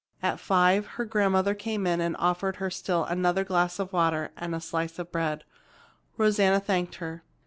At 0.23 0.39
five 0.39 0.87
her 0.97 1.05
grandmother 1.05 1.53
came 1.53 1.85
in 1.85 2.01
and 2.01 2.17
offered 2.17 2.55
her 2.55 2.71
still 2.71 3.05
another 3.05 3.43
glass 3.43 3.77
of 3.77 3.93
water 3.93 4.31
and 4.35 4.59
slice 4.63 4.97
of 4.97 5.11
bread. 5.11 5.43
Rosanna 6.17 6.59
thanked 6.59 6.95
her. 6.95 7.21